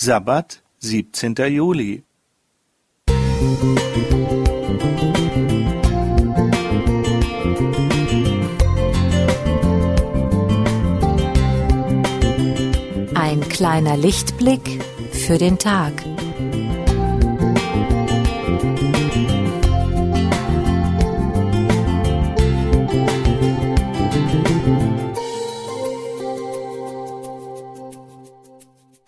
[0.00, 1.34] Sabbat, 17.
[1.48, 2.04] Juli.
[13.12, 14.80] Ein kleiner Lichtblick
[15.10, 15.92] für den Tag.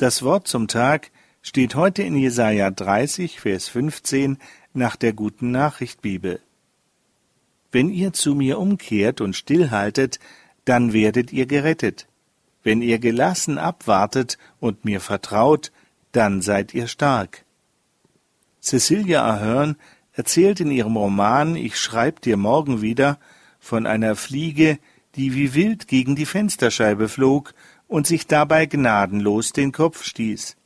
[0.00, 1.10] Das Wort zum Tag
[1.42, 4.38] steht heute in Jesaja 30, Vers 15
[4.72, 6.40] nach der Guten Nachricht Bibel.
[7.70, 10.18] Wenn ihr zu mir umkehrt und stillhaltet,
[10.64, 12.06] dann werdet ihr gerettet.
[12.62, 15.70] Wenn ihr gelassen abwartet und mir vertraut,
[16.12, 17.44] dann seid ihr stark.
[18.62, 19.76] Cecilia Ahern
[20.14, 23.18] erzählt in ihrem Roman Ich schreib dir morgen wieder
[23.58, 24.78] von einer Fliege,
[25.16, 27.52] die wie wild gegen die Fensterscheibe flog
[27.90, 30.56] und sich dabei gnadenlos den Kopf stieß.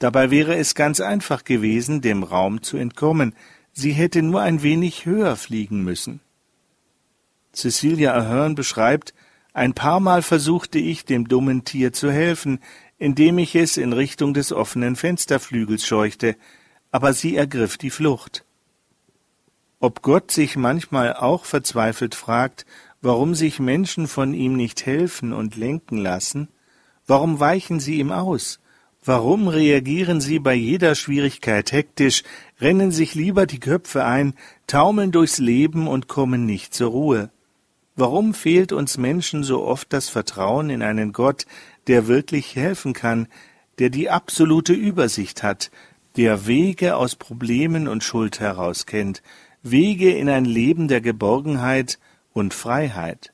[0.00, 3.36] Dabei wäre es ganz einfach gewesen, dem Raum zu entkommen,
[3.72, 6.20] sie hätte nur ein wenig höher fliegen müssen.
[7.54, 9.14] Cecilia Ahern beschreibt,
[9.52, 12.58] ein paar Mal versuchte ich, dem dummen Tier zu helfen,
[12.98, 16.34] indem ich es in Richtung des offenen Fensterflügels scheuchte,
[16.90, 18.44] aber sie ergriff die Flucht.
[19.82, 22.66] Ob Gott sich manchmal auch verzweifelt fragt,
[23.00, 26.46] warum sich Menschen von ihm nicht helfen und lenken lassen?
[27.08, 28.60] Warum weichen sie ihm aus?
[29.04, 32.22] Warum reagieren sie bei jeder Schwierigkeit hektisch,
[32.60, 34.34] rennen sich lieber die Köpfe ein,
[34.68, 37.30] taumeln durchs Leben und kommen nicht zur Ruhe?
[37.96, 41.44] Warum fehlt uns Menschen so oft das Vertrauen in einen Gott,
[41.88, 43.26] der wirklich helfen kann,
[43.80, 45.72] der die absolute Übersicht hat,
[46.14, 49.22] der Wege aus Problemen und Schuld heraus kennt,
[49.62, 51.98] Wege in ein Leben der Geborgenheit
[52.32, 53.32] und Freiheit.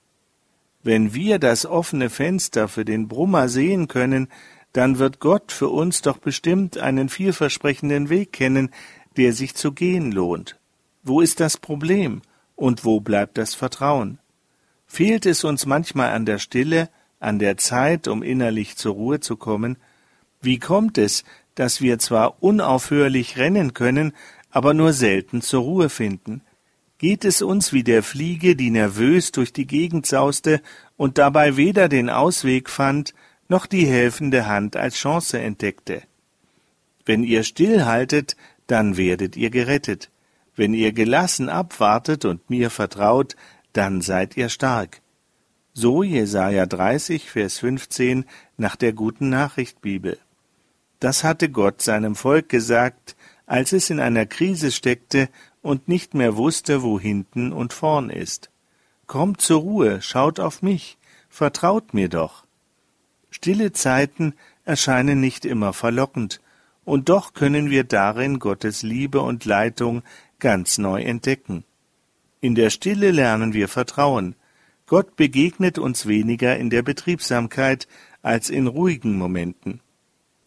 [0.82, 4.28] Wenn wir das offene Fenster für den Brummer sehen können,
[4.72, 8.70] dann wird Gott für uns doch bestimmt einen vielversprechenden Weg kennen,
[9.16, 10.58] der sich zu gehen lohnt.
[11.02, 12.22] Wo ist das Problem
[12.54, 14.18] und wo bleibt das Vertrauen?
[14.86, 19.36] Fehlt es uns manchmal an der Stille, an der Zeit, um innerlich zur Ruhe zu
[19.36, 19.78] kommen?
[20.40, 21.24] Wie kommt es,
[21.54, 24.12] dass wir zwar unaufhörlich rennen können,
[24.50, 26.42] aber nur selten zur Ruhe finden?
[26.98, 30.60] Geht es uns wie der Fliege, die nervös durch die Gegend sauste
[30.96, 33.14] und dabei weder den Ausweg fand,
[33.48, 36.02] noch die helfende Hand als Chance entdeckte.
[37.06, 38.36] Wenn ihr stillhaltet,
[38.66, 40.10] dann werdet ihr gerettet.
[40.56, 43.36] Wenn ihr gelassen abwartet und mir vertraut,
[43.72, 45.00] dann seid ihr stark.
[45.72, 48.24] So Jesaja 30, Vers 15
[48.56, 50.18] nach der Guten Nachricht Bibel.
[50.98, 53.14] Das hatte Gott seinem Volk gesagt,
[53.48, 55.30] als es in einer Krise steckte
[55.62, 58.50] und nicht mehr wusste, wo hinten und vorn ist.
[59.06, 60.98] Kommt zur Ruhe, schaut auf mich,
[61.30, 62.44] vertraut mir doch.
[63.30, 66.40] Stille Zeiten erscheinen nicht immer verlockend,
[66.84, 70.02] und doch können wir darin Gottes Liebe und Leitung
[70.38, 71.64] ganz neu entdecken.
[72.40, 74.36] In der Stille lernen wir Vertrauen.
[74.86, 77.88] Gott begegnet uns weniger in der Betriebsamkeit
[78.22, 79.80] als in ruhigen Momenten.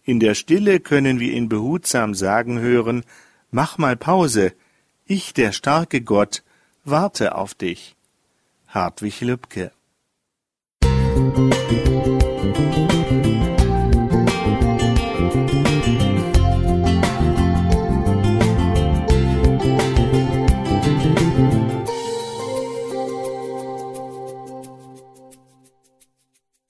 [0.03, 3.03] In der Stille können wir ihn behutsam sagen hören,
[3.51, 4.53] Mach mal Pause,
[5.05, 6.43] ich, der starke Gott,
[6.85, 7.95] warte auf dich.
[8.67, 9.71] Hartwig Lübcke
[10.83, 11.90] Musik